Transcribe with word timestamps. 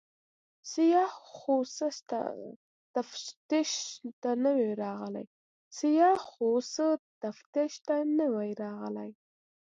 سیاح 0.71 1.13
خو 1.33 1.55
څه 1.75 1.87
تفتیش 2.95 3.71
ته 7.89 7.99
نه 8.17 8.25
وي 8.35 8.51
راغلی. 8.63 9.11